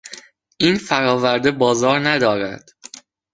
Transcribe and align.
این 0.59 0.75
فراورده 0.77 1.51
بازار 1.51 1.99
ندارد. 1.99 2.69